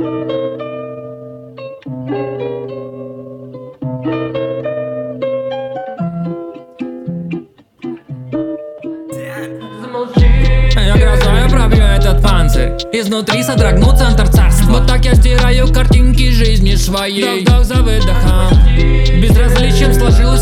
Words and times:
Я 0.00 0.08
грозою 10.96 11.50
пробью 11.50 11.82
этот 11.82 12.22
панцирь. 12.22 12.72
Изнутри 12.94 13.42
содрогну 13.42 13.94
центр 13.94 14.26
царства. 14.28 14.70
Вот 14.70 14.86
так 14.86 15.04
я 15.04 15.14
стираю 15.14 15.70
картинки 15.70 16.30
жизни 16.30 16.76
своей. 16.76 17.42
Вдох 17.42 17.64
за 17.64 17.82
выдохом. 17.82 18.54
Безразличием 19.20 19.92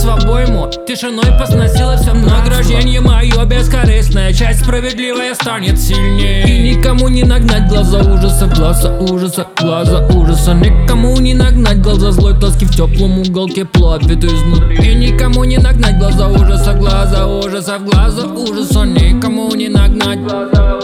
в 0.09 0.23
обойму. 0.25 0.69
Тишиной 0.87 1.39
посносило 1.39 1.97
все 1.97 2.13
Награждение. 2.15 3.01
Мое 3.01 3.45
бескорыстное 3.45 4.33
Часть 4.33 4.61
справедливая 4.61 5.35
станет 5.35 5.79
сильнее. 5.79 6.47
И 6.47 6.75
никому 6.75 7.09
не 7.09 7.23
нагнать 7.23 7.69
глаза 7.69 7.99
ужаса 8.01 8.47
Глаза 8.47 8.93
ужаса, 8.99 9.47
глаза 9.57 10.07
ужаса. 10.09 10.55
Никому 10.55 11.17
не 11.19 11.35
нагнать 11.35 11.81
глаза 11.81 12.13
злой 12.13 12.39
тоски 12.39 12.65
В 12.65 12.71
теплом 12.71 13.19
уголке 13.19 13.65
плавит 13.65 14.25
изнутри. 14.25 14.77
И 14.77 14.95
никому 14.95 15.45
не 15.45 15.59
нагнать 15.59 15.99
глаза 15.99 16.29
ужаса 16.29 16.75
Глаза 16.75 17.27
ужаса, 17.27 17.79
глаза 17.79 18.27
ужаса. 18.27 18.85
Никому 18.85 19.55
не 19.55 19.69
нагнать 19.69 20.21
глаза 20.21 20.79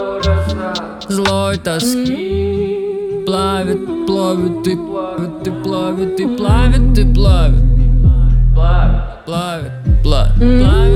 Злой 1.09 1.59
тоски 1.59 2.45
Плавит, 3.27 4.07
плавит 4.07 4.67
и 4.67 4.77
плавит 4.77 5.47
и 5.47 5.51
плавит 5.51 6.21
и 6.21 6.27
плавит 6.27 6.99
и 6.99 7.15
плавит, 7.15 7.64
плавит, 10.37 10.94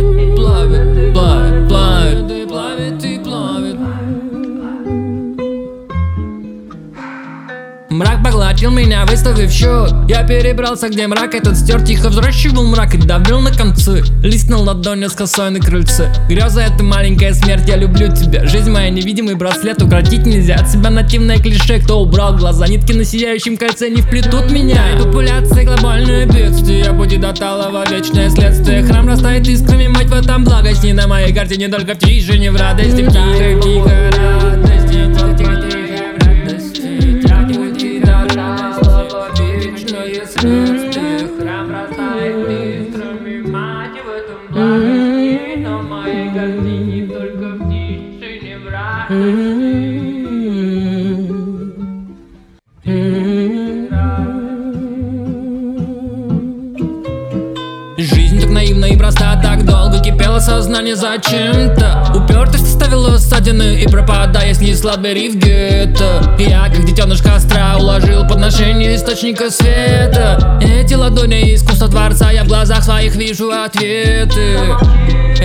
Мрак 8.08 8.24
поглотил 8.24 8.70
меня, 8.70 9.04
выставив 9.04 9.50
счет. 9.50 9.92
Я 10.08 10.22
перебрался, 10.22 10.88
где 10.88 11.06
мрак 11.06 11.34
этот 11.34 11.58
стер 11.58 11.82
Тихо 11.82 12.08
взращивал 12.08 12.64
мрак 12.64 12.94
и 12.94 12.96
давил 12.96 13.40
на 13.40 13.52
концы 13.52 14.02
Лист 14.22 14.48
на 14.48 14.56
ладони 14.56 15.08
с 15.08 15.12
косой 15.12 15.50
на 15.50 15.60
крыльце. 15.60 16.10
Греза 16.26 16.62
это 16.62 16.82
маленькая 16.82 17.34
смерть, 17.34 17.68
я 17.68 17.76
люблю 17.76 18.08
тебя. 18.08 18.46
Жизнь 18.46 18.70
моя 18.70 18.88
невидимый 18.88 19.34
браслет, 19.34 19.82
укротить 19.82 20.24
нельзя 20.24 20.54
От 20.54 20.70
себя. 20.70 20.88
Нативное 20.88 21.36
клише, 21.36 21.80
кто 21.80 22.00
убрал 22.00 22.34
глаза 22.34 22.66
Нитки 22.66 22.92
на 22.92 23.04
сияющем 23.04 23.58
кольце 23.58 23.90
не 23.90 24.00
вплетут 24.00 24.50
меня. 24.50 24.82
Популяция 24.98 25.66
глобальное 25.66 26.24
бедствие 26.24 26.90
Пути 26.94 27.18
до 27.18 27.34
талого 27.34 27.84
вечное 27.90 28.30
следствие. 28.30 28.84
Храм 28.84 29.06
растает 29.06 29.46
искрами, 29.46 29.86
мать 29.86 30.06
в 30.06 30.14
этом 30.14 30.44
благость 30.44 30.82
Не 30.82 30.94
на 30.94 31.06
моей 31.08 31.34
карте, 31.34 31.58
не 31.58 31.68
только 31.68 31.92
в 31.92 31.98
тишине, 31.98 32.52
в 32.52 32.56
радости 32.56 33.02
в 33.02 33.12
тихой 33.12 33.57
Жизнь 49.08 49.20
так 58.38 58.50
наивна 58.50 58.84
и 58.84 58.96
проста, 58.98 59.40
так 59.42 59.64
долго 59.64 59.98
кипело 60.00 60.40
сознание 60.40 60.94
зачем-то. 60.94 62.12
Упертость 62.14 62.64
оставила 62.64 63.16
ссадины 63.16 63.80
и 63.80 63.88
пропадая 63.88 64.52
снесла 64.52 64.96
двери 64.96 65.30
в 65.30 65.36
гетто. 65.36 66.36
Я, 66.38 66.68
как 66.68 66.84
детеныш 66.84 67.22
костра, 67.22 67.78
уложил 67.78 68.28
подношение 68.28 68.94
источника 68.94 69.48
света. 69.48 70.60
Эти 70.60 70.92
ладони 70.92 71.54
искусства 71.54 71.88
творца, 71.88 72.30
я 72.30 72.44
в 72.44 72.48
глазах 72.48 72.82
своих 72.82 73.16
вижу 73.16 73.50
ответы 73.52 74.58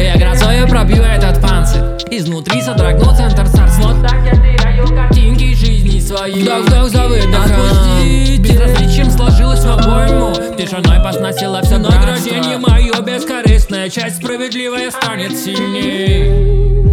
Я 0.03 0.17
грозою 0.17 0.67
пробью 0.67 1.01
этот 1.01 1.41
панцирь. 1.41 1.81
Изнутри 2.11 2.61
содрогну 2.61 3.15
центр 3.15 3.47
царства. 3.47 3.93
Вот 3.93 4.05
так 4.05 4.17
я 4.25 4.31
теряю 4.31 4.85
картинки 4.87 5.53
жизни 5.55 5.97
своей 6.01 6.43
Вдох-вдох 6.43 6.89
за 6.89 7.07
выдохом? 7.07 8.41
Безразличием 8.41 9.09
сложилось 9.09 9.63
в 9.63 9.71
обойму. 9.71 10.33
Тишиной 10.57 11.01
посносила 11.01 11.61
все 11.61 11.77
награждение 11.77 12.57
мое 12.57 12.99
бескорыстное. 13.01 13.89
Часть 13.89 14.17
справедливая 14.17 14.91
станет 14.91 15.37
сильней 15.37 16.92